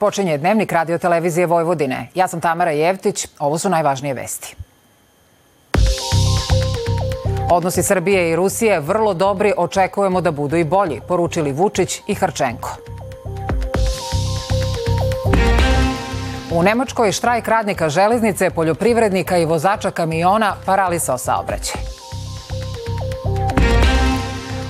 [0.00, 2.08] Počinje dnevnik radio televizije Vojvodine.
[2.14, 3.26] Ja sam Tamara Jevtić.
[3.38, 4.56] Ovo su najvažnije vesti.
[7.50, 12.76] Odnosi Srbije i Rusije vrlo dobri, očekujemo da budu i bolji, poručili Vučić i Harčenko.
[16.50, 21.80] U Nemačkoj štrajk radnika železnice, poljoprivrednika i vozača kamiona paralisao saobraćaj.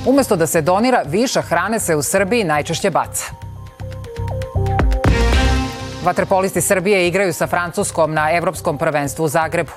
[0.07, 3.40] Umesto da se donira, viša hrane se u Srbiji najčešće baca.
[6.11, 9.71] Vaterpolisti Srbije igraju sa Francuskom na Evropskom prvenstvu u Zagrebu.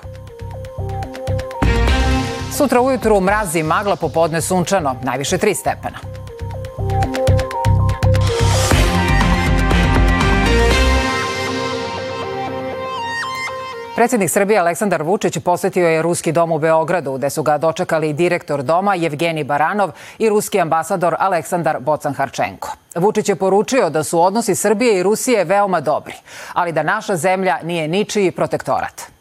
[2.58, 6.12] Sutra ujutru mrazi magla popodne sunčano, najviše 3 stepena.
[13.95, 18.63] Predsednik Srbije Aleksandar Vučić posetio je Ruski dom u Beogradu, gde su ga dočekali direktor
[18.63, 22.67] doma Jevgeni Baranov i ruski ambasador Aleksandar Bocan-Harčenko.
[22.95, 26.16] Vučić je poručio da su odnosi Srbije i Rusije veoma dobri,
[26.53, 29.12] ali da naša zemlja nije ničiji protektorat.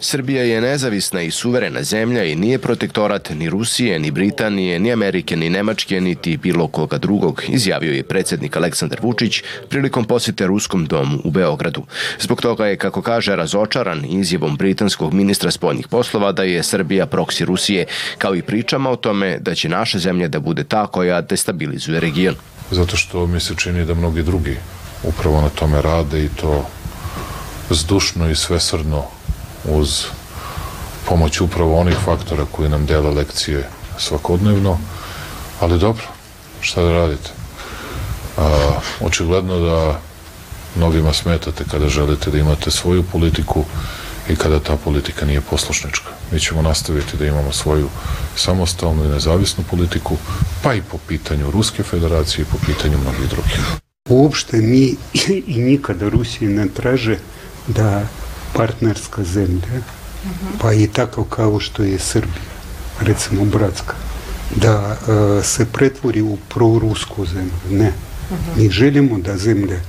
[0.00, 5.36] Srbija je nezavisna i suverena zemlja i nije protektorat ni Rusije, ni Britanije, ni Amerike,
[5.36, 11.18] ni Nemačke, niti bilo koga drugog, izjavio je predsednik Aleksandar Vučić prilikom posete Ruskom domu
[11.24, 11.82] u Beogradu.
[12.20, 17.44] Zbog toga je, kako kaže, razočaran izjavom britanskog ministra spoljnih poslova da je Srbija proksi
[17.44, 17.86] Rusije,
[18.18, 22.34] kao i pričama o tome da će naša zemlja da bude ta koja destabilizuje region.
[22.70, 24.56] Zato što mi se čini da mnogi drugi
[25.02, 26.66] upravo na tome rade i to
[27.70, 29.17] zdušno i svesrdno
[29.70, 30.04] uz
[31.08, 34.78] pomoć upravo onih faktora koji nam dela lekcije svakodnevno,
[35.60, 36.04] ali dobro,
[36.60, 37.30] šta da radite?
[38.36, 38.70] A,
[39.00, 40.00] očigledno da
[40.76, 43.64] mnogima smetate kada želite da imate svoju politiku
[44.28, 46.08] i kada ta politika nije poslušnička.
[46.32, 47.88] Mi ćemo nastaviti da imamo svoju
[48.36, 50.16] samostalnu i nezavisnu politiku,
[50.62, 53.60] pa i po pitanju Ruske federacije i po pitanju mnogih drugih.
[54.08, 54.96] Uopšte mi
[55.46, 57.18] i nikada Rusiji ne traže
[57.66, 58.02] da
[58.52, 59.82] partnerska zemlja,
[60.60, 62.48] pa i tako kao što je Srbija,
[63.00, 63.94] recimo bratska,
[64.56, 67.70] da uh, se pretvori u prorusku zemlju.
[67.70, 67.92] Ne.
[68.56, 69.80] Mi želimo da zemlja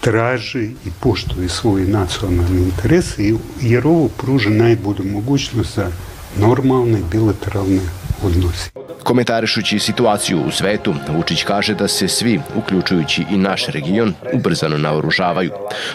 [0.00, 5.90] traži i poštuje svoje nacionalne interese, jer ovo pruža najbolju mogućnost za
[6.38, 7.80] normalne bilateralne
[8.22, 8.70] odnosi.
[9.02, 15.50] Komentarišući situaciju u svetu, Vučić kaže da se svi, uključujući i naš region, ubrzano naoružavaju.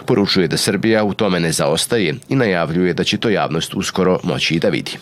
[0.05, 4.55] Poručuje da Srbija u tome ne zaostaje i najavljuje da će to javnost uskoro moći
[4.55, 4.97] i da vidi.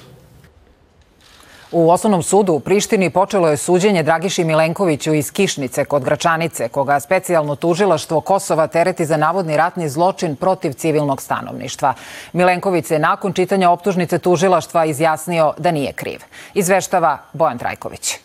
[1.71, 6.99] U Osnovnom sudu u Prištini počelo je suđenje Dragiši Milenkoviću iz Kišnice kod Gračanice, koga
[6.99, 11.93] specijalno tužilaštvo Kosova tereti za navodni ratni zločin protiv civilnog stanovništva.
[12.33, 16.19] Milenković se nakon čitanja optužnice tužilaštva izjasnio da nije kriv.
[16.53, 18.15] Izveštava Bojan Trajković.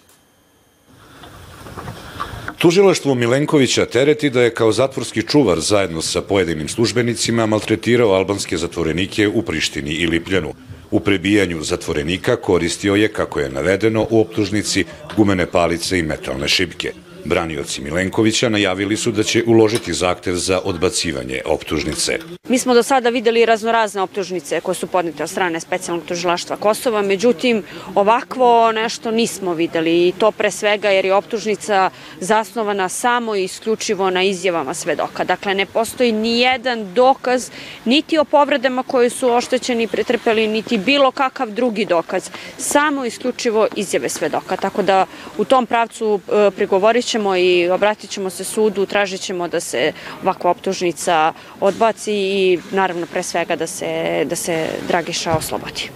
[2.59, 9.29] Tužilaštvo Milenkovića tereti da je kao zatvorski čuvar zajedno sa pojedinim službenicima maltretirao albanske zatvorenike
[9.29, 10.53] u Prištini i Lipljanu.
[10.95, 14.85] U prebijanju zatvorenika koristio je, kako je navedeno, u optužnici
[15.17, 16.93] gumene palice i metalne šipke.
[17.25, 22.19] Branioci Milenkovića najavili su da će uložiti zahtev za odbacivanje optužnice.
[22.49, 27.03] Mi smo do sada videli raznorazne optužnice koje su podnete od strane specijalnog tužilaštva Kosova,
[27.03, 27.63] međutim
[27.95, 31.91] ovakvo nešto nismo videli i to pre svega jer je optužnica
[32.21, 35.25] zasnovana samo i isključivo na izjavama svedoka.
[35.25, 37.51] Dakle, ne postoji ni jedan dokaz
[37.85, 42.31] niti o povredama koje su oštećeni pretrpeli, niti bilo kakav drugi dokaz.
[42.59, 44.57] Samo isključivo izjave svedoka.
[44.57, 45.07] Tako da
[45.39, 49.93] u tom pravcu e, prigovorit ćemo i obratit ćemo se sudu, tražit ćemo da se
[50.23, 55.91] ovakva optužnica odbaci i naravno pre svega da se, da se Dragiša oslobodi.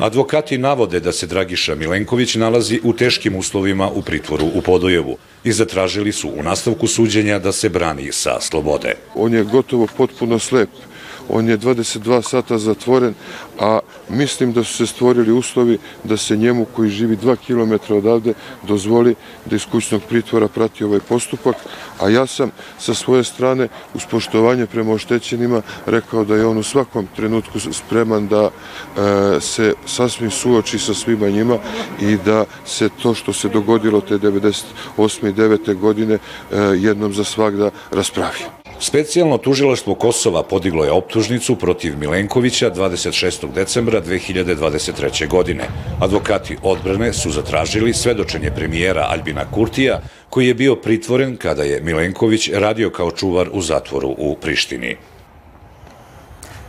[0.00, 5.52] Advokati navode da se Dragiša Milenković nalazi u teškim uslovima u pritvoru u Podojevu i
[5.52, 8.94] zatražili su u nastavku suđenja da se brani sa slobode.
[9.14, 10.68] On je gotovo potpuno slep
[11.28, 13.14] on je 22 sata zatvoren,
[13.60, 13.78] a
[14.08, 19.14] mislim da su se stvorili uslovi da se njemu koji živi 2 km odavde dozvoli
[19.44, 21.56] da iz kućnog pritvora prati ovaj postupak,
[22.00, 26.62] a ja sam sa svoje strane uz poštovanje prema oštećenima rekao da je on u
[26.62, 31.58] svakom trenutku spreman da e, se sasvim suoči sa svima njima
[32.00, 35.28] i da se to što se dogodilo te 98.
[35.28, 35.74] i 9.
[35.74, 36.18] godine e,
[36.58, 38.53] jednom za svakda raspravi.
[38.80, 43.52] Specijalno tužilaštvo Kosova podiglo je optužnicu protiv Milenkovića 26.
[43.52, 45.28] decembra 2023.
[45.28, 45.64] godine.
[46.00, 50.00] Advokati odbrane su zatražili svedočenje premijera Albina Kurtija,
[50.30, 54.96] koji je bio pritvoren kada je Milenković radio kao čuvar u zatvoru u Prištini.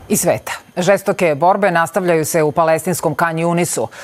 [0.10, 0.65] I sveta.
[0.78, 3.36] Žestoke borbe nastavljaju se u palestinskom Kan.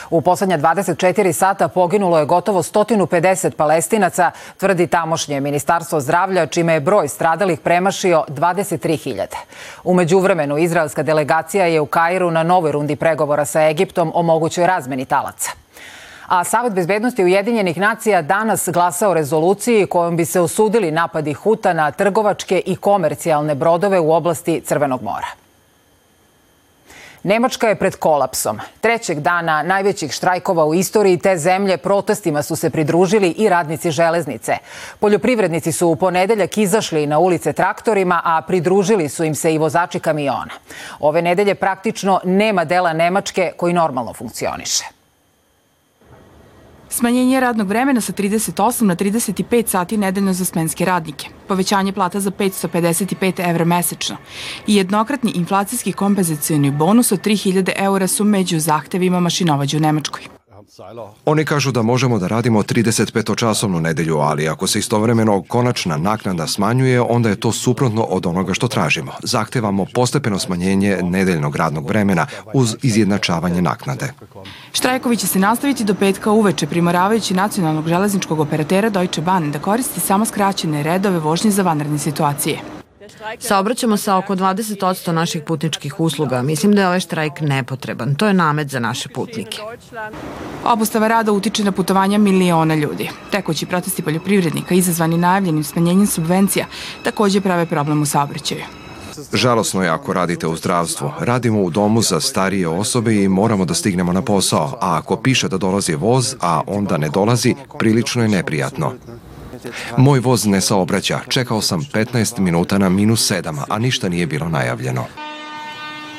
[0.10, 6.80] U poslednja 24 sata poginulo je gotovo 150 palestinaca, tvrdi tamošnje ministarstvo zdravlja, čime je
[6.80, 9.26] broj stradalih premašio 23.000.
[9.84, 14.68] Umeđu vremenu, izraelska delegacija je u Kairu na novoj rundi pregovora sa Egiptom o mogućoj
[14.68, 15.52] razmeni talaca
[16.32, 21.74] a Savet bezbednosti Ujedinjenih nacija danas glasa o rezoluciji kojom bi se osudili napadi Huta
[21.74, 25.41] na trgovačke i komercijalne brodove u oblasti Crvenog mora.
[27.24, 28.60] Nemačka je pred kolapsom.
[28.82, 34.58] Trećeg dana najvećih štrajkova u istoriji te zemlje protestima su se pridružili i radnici železnice.
[35.00, 40.00] Poljoprivrednici su u ponedeljak izašli na ulice traktorima, a pridružili su im se i vozači
[40.00, 40.54] kamiona.
[41.00, 45.01] Ove nedelje praktično nema dela Nemačke koji normalno funkcioniše.
[46.94, 52.32] Smanjenje radnog vremena sa 38 na 35 sati nedeljno za smenske radnike, povećanje plata za
[52.32, 54.18] 555 evra mesečno
[54.68, 60.41] i jednokratni inflacijski kompenzacijoni bonus od 3000 eura su među zahtevima mašinovađa u Nemačkoj.
[61.26, 67.02] Oni kažu da možemo da radimo 35-časovnu nedelju, ali ako se istovremeno konačna naknada smanjuje,
[67.02, 69.12] onda je to suprotno od onoga što tražimo.
[69.24, 74.14] Zahtevamo postepeno smanjenje nedeljnog radnog vremena uz izjednačavanje naknade.
[74.72, 80.00] Štrajkovi će se nastaviti do petka uveče, primoravajući nacionalnog železničkog operatera Deutsche Bahn da koristi
[80.00, 82.71] samo skraćene redove vožnje za vanredne situacije.
[83.40, 86.42] Saobraćamo sa oko 20% naših putničkih usluga.
[86.42, 88.16] Mislim da je ovaj štrajk nepotreban.
[88.16, 89.58] To je namet za naše putnike.
[90.66, 93.10] Obustava rada utiče na putovanja miliona ljudi.
[93.32, 96.66] Tekući protesti poljoprivrednika izazvani najavljenim smanjenjem subvencija
[97.04, 98.64] takođe prave problem u saobraćaju.
[99.34, 101.12] Žalosno je ako radite u zdravstvu.
[101.20, 105.48] Radimo u domu za starije osobe i moramo da stignemo na posao, a ako piše
[105.48, 108.94] da dolazi voz, a onda ne dolazi, prilično je neprijatno.
[109.98, 114.50] Moj voz ne saobraća, čekao sam 15 minuta na minus 7, a ništa nije bilo
[114.50, 115.06] najavljeno.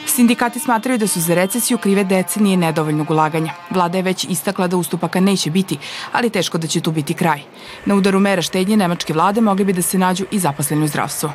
[0.07, 3.53] Sindikati smatraju da su za recesiju krive decenije nedovoljnog ulaganja.
[3.71, 5.79] Vlada je već istakla da ustupaka neće biti,
[6.13, 7.43] ali teško da će tu biti kraj.
[7.87, 11.31] Na udaru mera štednje nemačke vlade mogli bi da se nađu i zaposleni u zdravstvu.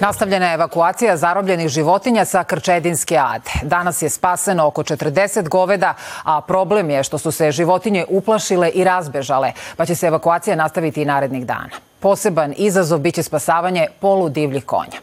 [0.00, 3.50] Nastavljena je evakuacija zarobljenih životinja sa Krčedinske ade.
[3.62, 8.84] Danas je spaseno oko 40 goveda, a problem je što su se životinje uplašile i
[8.84, 11.70] razbežale, pa će se evakuacija nastaviti i narednih dana.
[12.00, 14.98] Poseban izazov biće spasavanje poludivljih konja.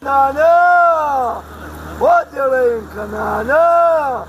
[0.00, 1.34] Nana!
[2.00, 4.24] Odjelenka, Nana!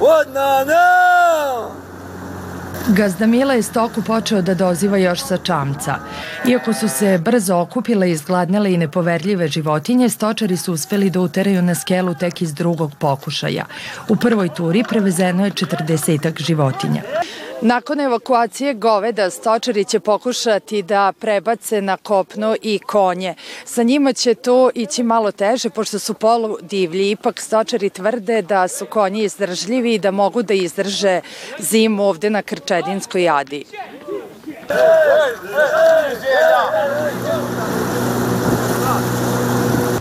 [0.00, 1.01] Od Nana!
[2.88, 5.94] Gazda Mila je stoku počeo da doziva još sa čamca.
[6.48, 11.74] Iako su se brzo okupile, izgladnele i nepoverljive životinje, stočari su uspeli da uteraju na
[11.74, 13.64] skelu tek iz drugog pokušaja.
[14.08, 17.02] U prvoj turi prevezeno je 40 životinja.
[17.64, 23.34] Nakon evakuacije goveda, stočari će pokušati da prebace na kopno i konje.
[23.64, 27.10] Sa njima će to ići malo teže, pošto su polu divlji.
[27.10, 31.20] Ipak stočari tvrde da su konji izdržljivi i da mogu da izdrže
[31.58, 33.64] zimu ovde na Krčedinskoj jadi.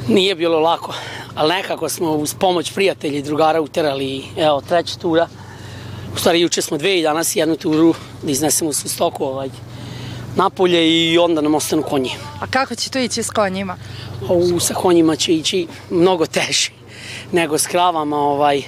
[0.07, 0.93] Nije bilo lako,
[1.35, 5.27] ali nekako smo uz pomoć prijatelja i drugara uterali, evo, treća tura–
[6.21, 9.49] stvari, juče smo dve i danas jednu turu da iznesemo svu stoku ovaj,
[10.35, 12.11] napolje i onda nam ostanu konji.
[12.39, 13.77] A kako će to ići s konjima?
[14.29, 16.69] U, sa konjima će ići mnogo teže
[17.31, 18.17] nego s kravama.
[18.17, 18.61] Ovaj,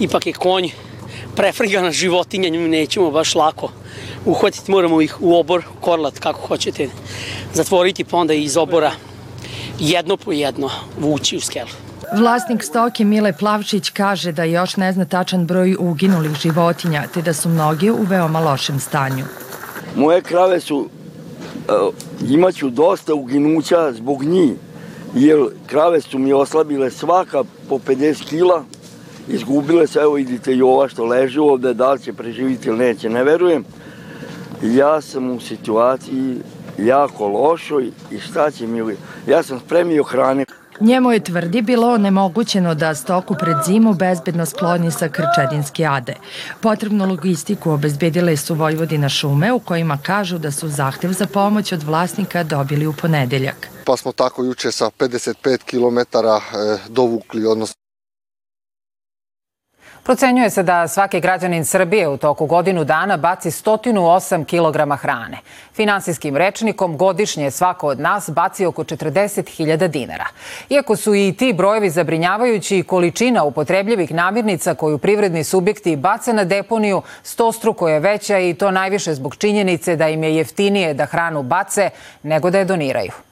[0.00, 0.68] ipak je konj
[1.36, 3.72] prefrigana životinja, nju nećemo baš lako
[4.24, 4.70] uhvatiti.
[4.70, 6.88] Moramo ih u obor, korlat, kako hoćete,
[7.54, 8.92] zatvoriti pa onda iz obora
[9.78, 11.89] jedno po jedno vući u skelu.
[12.12, 17.32] Vlasnik stoke Mile Plavčić kaže da još ne zna tačan broj uginulih životinja, te da
[17.32, 19.24] su mnoge u veoma lošem stanju.
[19.96, 21.94] Moje krave su, uh,
[22.30, 24.52] imaću dosta uginuća zbog njih,
[25.14, 28.64] jer krave su mi oslabile svaka po 50 kila,
[29.28, 33.08] izgubile se, evo vidite i ova što leži ovde, da li će preživiti ili neće,
[33.08, 33.64] ne verujem.
[34.62, 36.36] Ja sam u situaciji
[36.78, 38.96] jako lošoj i šta će mi...
[39.26, 40.44] Ja sam spremio hrane.
[40.80, 46.14] Njemu je tvrdi bilo onemogućeno da stoku pred zimu bezbedno skloni sa Krčedinske ade.
[46.60, 51.82] Potrebnu logistiku obezbedile su Vojvodina šume u kojima kažu da su zahtev za pomoć od
[51.82, 53.68] vlasnika dobili u ponedeljak.
[53.84, 57.79] Pa smo tako juče sa 55 km eh, dovukli, odnosno
[60.10, 65.38] Procenjuje se da svaki građanin Srbije u toku godinu dana baci 108 kg hrane.
[65.74, 70.26] Finansijskim rečnikom godišnje svako od nas baci oko 40.000 dinara.
[70.68, 77.02] Iako su i ti brojevi zabrinjavajući, količina upotrebljivih namirnica koju privredni subjekti bace na deponiju
[77.22, 81.90] stostruko je veća i to najviše zbog činjenice da im je jeftinije da hranu bace
[82.22, 83.29] nego da je doniraju.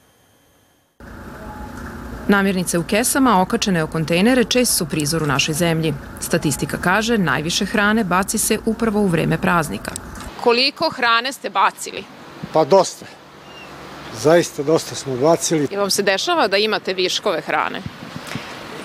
[2.29, 5.95] Namirnice u kesama okačene o kontejnere čest su prizor u našoj zemlji.
[6.21, 9.91] Statistika kaže najviše hrane baci se upravo u vreme praznika.
[10.43, 12.05] Koliko hrane ste bacili?
[12.53, 13.07] Pa dosta.
[14.21, 15.69] Zaista dosta smo bacili.
[15.71, 17.83] I vam se dešava da imate viškove hrane?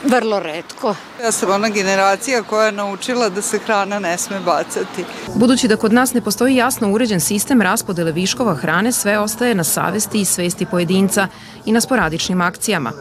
[0.04, 0.96] Vrlo redko.
[1.24, 5.06] Ja sam ona generacija koja je naučila da se hrana ne sme bacati.
[5.36, 9.64] Budući da kod nas ne postoji jasno uređen sistem raspodele viškova hrane, sve ostaje na
[9.64, 11.28] savesti i svesti pojedinca
[11.66, 12.92] i na sporadičnim akcijama.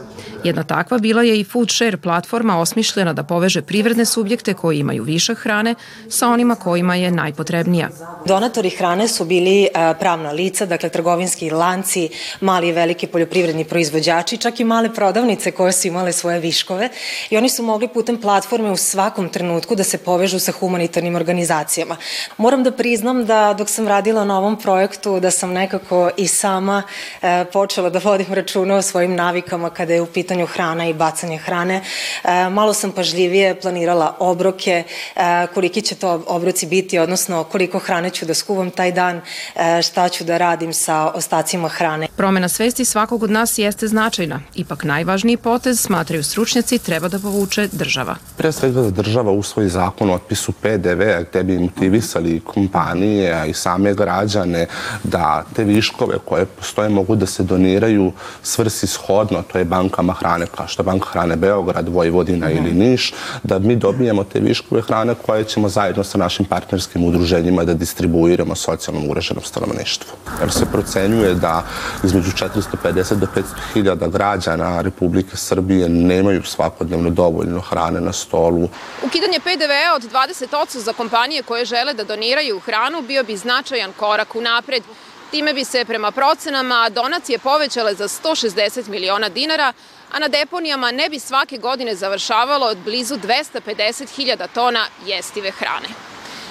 [0.45, 5.03] Jedna takva bila je i Food Share platforma osmišljena da poveže privredne subjekte koji imaju
[5.03, 5.75] višak hrane
[6.09, 7.89] sa onima kojima je najpotrebnija.
[8.27, 9.69] Donatori hrane su bili
[10.01, 12.09] pravna lica, dakle trgovinski lanci,
[12.41, 16.89] mali i veliki poljoprivredni proizvođači, čak i male prodavnice koje su imale svoje viškove
[17.31, 21.97] i oni su mogli putem platforme u svakom trenutku da se povežu sa humanitarnim organizacijama.
[22.37, 26.83] Moram da priznam da dok sam radila na ovom projektu da sam nekako i sama
[27.23, 31.39] e, počela da vodim računa o svojim navikama kada je u pitanju hrana i bacanje
[31.39, 31.83] hrane.
[32.25, 34.85] E, malo sam pažljivije planirala obroke,
[35.17, 39.21] e, koliki će to obroci biti, odnosno koliko hrane ću da skuvam taj dan,
[39.57, 42.09] e, šta ću da radim sa ostacima hrane.
[42.17, 44.41] Promena svesti svakog od nas jeste značajna.
[44.55, 48.17] Ipak najvažniji potez, smatraju stručnjaci, treba da povuče država.
[48.37, 53.55] Pre svega da država usvoji zakon o otpisu PDV-a gde bi motivisali kompanije, a i
[53.55, 54.67] same građane
[55.05, 58.13] da te viškove koje postoje mogu da se doniraju
[58.43, 62.73] svrsi shodno, to je bankama hrane kao što je Banka hrane Beograd, Vojvodina mm ili
[62.73, 63.13] Niš,
[63.43, 68.55] da mi dobijemo te viškove hrane koje ćemo zajedno sa našim partnerskim udruženjima da distribuiramo
[68.55, 70.13] socijalnom ureženom stanovništvu.
[70.41, 71.65] Jer se procenjuje da
[72.05, 73.43] između 450 do 500
[73.75, 78.69] hiljada građana Republike Srbije nemaju svakodnevno dovoljno hrane na stolu.
[79.07, 84.35] Ukidanje PDV od 20% za kompanije koje žele da doniraju hranu bio bi značajan korak
[84.35, 84.83] u napred.
[85.31, 89.73] Time bi se prema procenama donacije povećale za 160 miliona dinara,
[90.13, 95.89] a na deponijama ne bi svake godine završavalo od blizu 250.000 tona jestive hrane.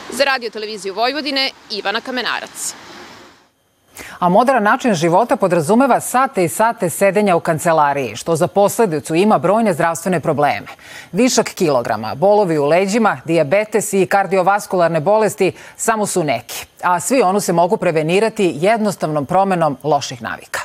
[0.10, 2.74] Za radio televiziju Vojvodine, Ivana Kamenarac.
[4.20, 9.38] A modern način života podrazumeva sate i sate sedenja u kancelariji, što za posledicu ima
[9.38, 10.68] brojne zdravstvene probleme.
[11.12, 17.40] Višak kilograma, bolovi u leđima, diabetes i kardiovaskularne bolesti samo su neki, a svi onu
[17.40, 20.61] se mogu prevenirati jednostavnom promenom loših navika.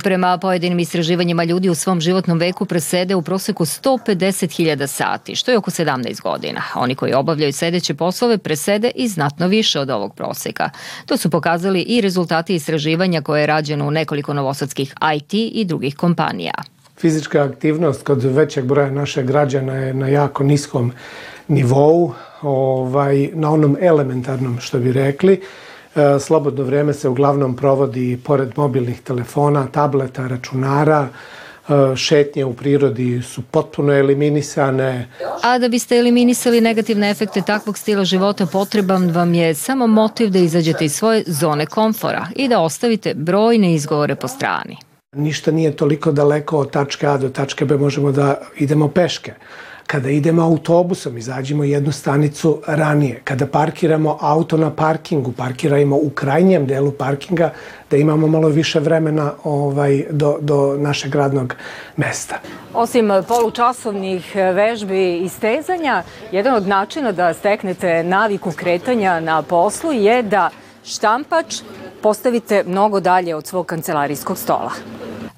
[0.00, 5.58] Prema pojedinim istraživanjima ljudi u svom životnom veku presede u proseku 150.000 sati, što je
[5.58, 6.62] oko 17 godina.
[6.74, 10.70] Oni koji obavljaju sedeće poslove presede i znatno više od ovog proseka.
[11.06, 15.96] To su pokazali i rezultati istraživanja koje je rađeno u nekoliko novosadskih IT i drugih
[15.96, 16.54] kompanija.
[16.98, 20.92] Fizička aktivnost kod većeg broja naših građana je na jako niskom
[21.48, 25.40] nivou, ovaj, na onom elementarnom što bi rekli.
[25.96, 33.22] E, slobodno vreme se uglavnom provodi pored mobilnih telefona, tableta, računara, e, šetnje u prirodi
[33.22, 35.08] su potpuno eliminisane.
[35.42, 40.38] A da biste eliminisali negativne efekte takvog stila života, potreban vam je samo motiv da
[40.38, 44.76] izađete iz svoje zone komfora i da ostavite brojne izgovore po strani.
[45.16, 49.34] Ništa nije toliko daleko od tačke A do tačke B, možemo da idemo peške.
[49.86, 53.20] Kada idemo autobusom, izađemo jednu stanicu ranije.
[53.24, 57.52] Kada parkiramo auto na parkingu, parkirajmo u krajnjem delu parkinga
[57.90, 61.54] da imamo malo više vremena ovaj, do, do našeg radnog
[61.96, 62.38] mesta.
[62.74, 70.22] Osim polučasovnih vežbi i stezanja, jedan od načina da steknete naviku kretanja na poslu je
[70.22, 70.50] da
[70.84, 71.60] štampač
[72.02, 74.70] postavite mnogo dalje od svog kancelarijskog stola.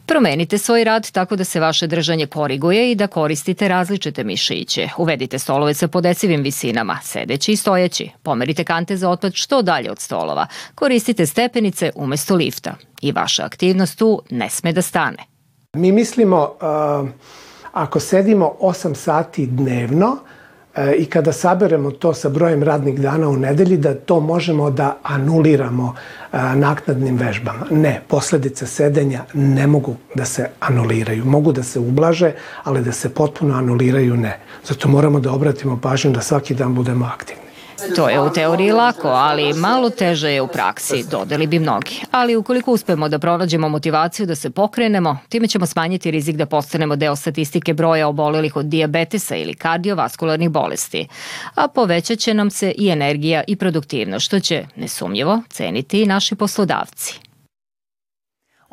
[0.07, 4.89] Promenite svoj rad tako da se vaše držanje koriguje i da koristite različite mišiće.
[4.99, 8.11] Uvedite stolove sa podecivim visinama, sedeći i stojeći.
[8.23, 10.47] Pomerite kante za otpad što dalje od stolova.
[10.75, 12.75] Koristite stepenice umesto lifta.
[13.03, 15.19] I vaša aktivnost tu ne sme da stane.
[15.73, 17.09] Mi mislimo, uh,
[17.73, 20.34] ako sedimo 8 sati dnevno, E,
[20.97, 25.95] i kada saberemo to sa brojem radnih dana u nedelji, da to možemo da anuliramo
[26.33, 27.66] e, naknadnim vežbama.
[27.71, 31.25] Ne, posledice sedenja ne mogu da se anuliraju.
[31.25, 32.33] Mogu da se ublaže,
[32.64, 34.38] ali da se potpuno anuliraju ne.
[34.64, 37.44] Zato moramo da obratimo pažnju da svaki dan budemo aktivni.
[37.97, 42.00] To je u teoriji lako, ali malo teže je u praksi, dodeli bi mnogi.
[42.11, 46.97] Ali ukoliko uspemo da pronađemo motivaciju da se pokrenemo, time ćemo smanjiti rizik da postanemo
[46.97, 51.09] deo statistike broja obolelih od diabetesa ili kardiovaskularnih bolesti.
[51.54, 56.35] A povećat će nam se i energija i produktivnost, što će, nesumnjivo, ceniti i naši
[56.35, 57.21] poslodavci.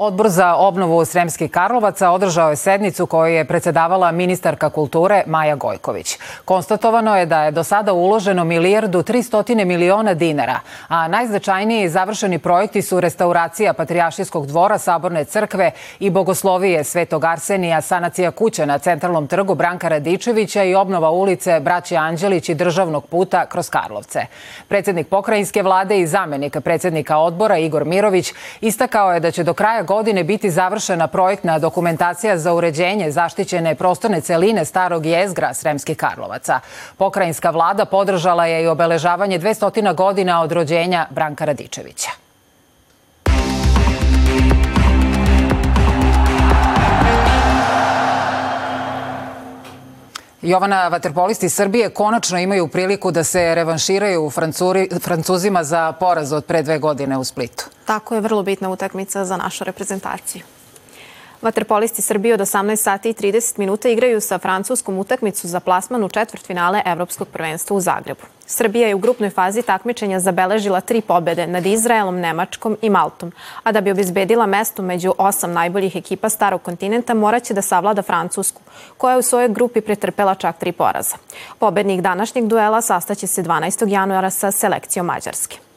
[0.04, 6.18] Odbor za obnovu Sremskih Karlovaca održao je sednicu koju je predsedavala ministarka kulture Maja Gojković.
[6.46, 12.82] Konstatovano je da je do sada uloženo milijardu 300 miliona dinara, a najznačajniji završeni projekti
[12.82, 19.56] su restauracija Patrijašijskog dvora, Saborne crkve i Bogoslovije Svetog Arsenija, sanacija kuće na centralnom trgu
[19.56, 24.26] Branka Radičevića i obnova ulice Braće Anđelić i državnog puta kroz Karlovce.
[24.68, 29.91] Predsednik pokrajinske vlade i zamenik predsednika odbora Igor Mirović istakao je da će do kraja
[29.92, 36.60] godine biti završena projektna dokumentacija za uređenje zaštićene prostorne celine starog jezgra Sremskih Karlovaca.
[36.98, 42.21] Pokrajinska vlada podržala je i obeležavanje 200 godina od rođenja Branka Radičevića.
[50.52, 56.64] Jovana, vaterpolisti Srbije konačno imaju priliku da se revanširaju Francuri, Francuzima za poraz od pre
[56.64, 57.66] dve godine u Splitu.
[57.86, 60.44] Tako je vrlo bitna utakmica za našu reprezentaciju.
[61.42, 66.10] Vaterpolisti Srbije od 18 sati i 30 minuta igraju sa francuskom utakmicu za plasman u
[66.10, 68.22] četvrtfinale Evropskog prvenstva u Zagrebu.
[68.46, 73.32] Srbija je u grupnoj fazi takmičenja zabeležila tri pobede nad Izraelom, Nemačkom i Maltom,
[73.64, 78.62] a da bi obezbedila mesto među osam najboljih ekipa starog kontinenta moraće da savlada Francusku,
[78.98, 81.16] koja je u svojoj grupi pretrpela čak tri poraza.
[81.60, 83.88] Pobednik današnjeg duela sastaće se 12.
[83.88, 85.71] januara sa selekcijom Mađarske.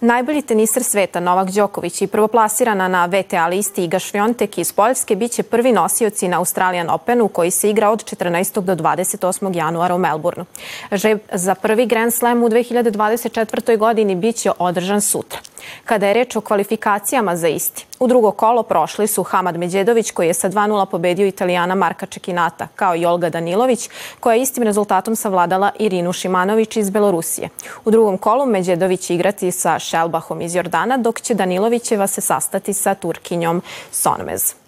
[0.00, 5.42] Najbolji teniser sveta Novak Đoković i prvoplasirana na VTA listi Iga Švjontek iz Poljske biće
[5.42, 8.60] prvi nosioci na Australian Openu koji se igra od 14.
[8.60, 9.56] do 28.
[9.56, 10.44] januara u Melbourneu.
[10.92, 13.76] Žeb za prvi Grand Slam u 2024.
[13.76, 15.38] godini biće održan sutra.
[15.84, 20.26] Kada je reč o kvalifikacijama za isti, u drugo kolo prošli su Hamad Međedović koji
[20.26, 23.90] je sa 2-0 pobedio Italijana Marka Čekinata, kao i Olga Danilović
[24.20, 27.48] koja je istim rezultatom savladala Irinu Šimanović iz Belorusije.
[27.84, 32.94] U drugom kolu Međedović igrati sa Šelbahom iz Jordana, dok će Danilovićeva se sastati sa
[32.94, 34.59] Turkinjom Sonmez.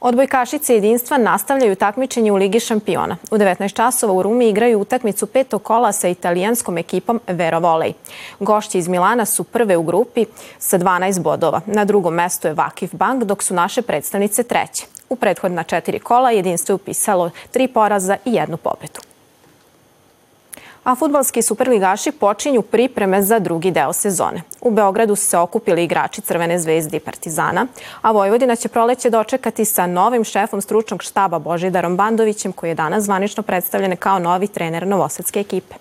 [0.00, 3.16] Odbojkašice jedinstva nastavljaju takmičenje u Ligi šampiona.
[3.30, 7.92] U 19 časova u Rumi igraju utakmicu petog kola sa italijanskom ekipom Vero Volej.
[8.40, 10.24] Gošći iz Milana su prve u grupi
[10.58, 11.60] sa 12 bodova.
[11.66, 14.86] Na drugom mestu je Vakif Bank, dok su naše predstavnice treće.
[15.08, 19.05] U prethodna četiri kola jedinstvo je upisalo tri poraza i jednu pobedu
[20.86, 24.42] a futbalski superligaši počinju pripreme za drugi deo sezone.
[24.60, 27.66] U Beogradu su se okupili igrači Crvene zvezde i Partizana,
[28.02, 33.04] a Vojvodina će proleće dočekati sa novim šefom stručnog štaba Božidarom Bandovićem, koji je danas
[33.04, 35.74] zvanično predstavljen kao novi trener Novosadske ekipe.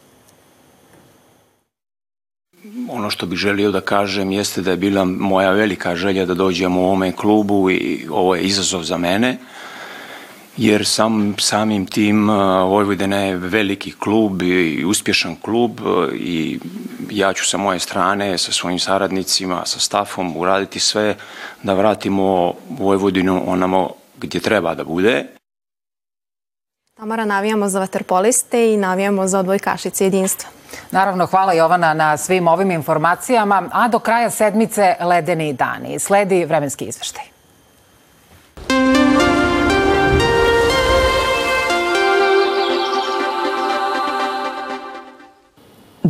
[2.90, 6.78] Ono što bih želio da kažem jeste da je bila moja velika želja da dođem
[6.78, 9.38] u ovome klubu i ovo je izazov za mene
[10.58, 12.30] jer sam, samim tim
[12.70, 15.80] Vojvodina je veliki klub i uspješan klub
[16.14, 16.60] i
[17.12, 21.16] ja ću sa moje strane, sa svojim saradnicima, sa stafom uraditi sve
[21.64, 25.26] da vratimo Vojvodinu onamo gdje treba da bude.
[26.98, 30.50] Tamara, navijamo za vaterpoliste i navijamo za odbojkašice jedinstva.
[30.92, 36.00] Naravno, hvala Jovana na svim ovim informacijama, a do kraja sedmice ledeni dani.
[36.00, 37.35] Sledi vremenski izveštaj.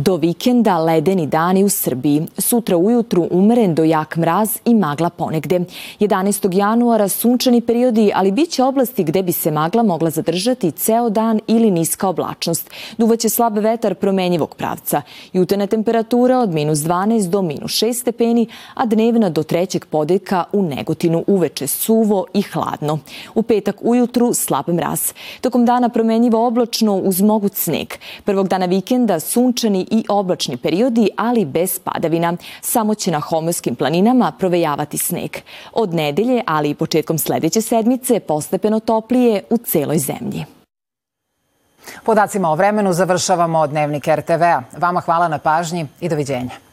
[0.06, 2.26] Do vikenda ledeni dani u Srbiji.
[2.38, 5.60] Sutra ujutru umeren do jak mraz i magla ponegde.
[6.00, 6.56] 11.
[6.56, 11.40] januara sunčani periodi, ali bit će oblasti gde bi se magla mogla zadržati ceo dan
[11.46, 12.70] ili niska oblačnost.
[12.98, 15.02] Duvaće slab vetar promenjivog pravca.
[15.32, 20.62] Jutena temperatura od minus 12 do minus 6 stepeni, a dnevna do trećeg podeka u
[20.62, 22.98] Negotinu uveče suvo i hladno.
[23.34, 25.12] U petak ujutru slab mraz.
[25.40, 27.88] Tokom dana promenjivo oblačno uz mogut sneg.
[28.24, 32.36] Prvog dana vikenda sunčani i oblačni periodi, ali bez padavina.
[32.60, 35.36] Samo će na homorskim planinama provejavati sneg.
[35.72, 40.44] Od nedelje, ali i početkom sledeće sedmice, postepeno toplije u celoj zemlji.
[42.04, 44.62] Podacima o vremenu završavamo dnevnik RTV-a.
[44.78, 46.65] Vama hvala na pažnji i doviđenja.